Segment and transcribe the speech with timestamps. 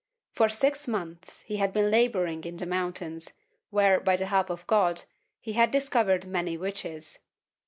[0.31, 3.33] For six months he had been laboring in the moun tains,
[3.69, 5.03] where, by the help of God,
[5.39, 7.19] he had discovered many witches.